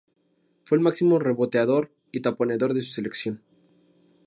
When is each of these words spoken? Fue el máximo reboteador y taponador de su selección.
Fue 0.63 0.79
el 0.79 0.83
máximo 0.83 1.19
reboteador 1.19 1.91
y 2.11 2.21
taponador 2.23 2.73
de 2.73 2.81
su 2.81 2.89
selección. 2.91 3.43